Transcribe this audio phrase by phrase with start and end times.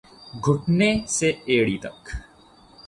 [0.45, 1.99] گھٹنے سے ایڑی تک